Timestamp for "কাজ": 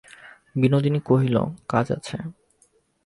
1.67-1.85